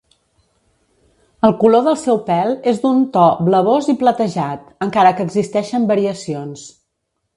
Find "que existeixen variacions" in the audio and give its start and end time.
5.21-6.65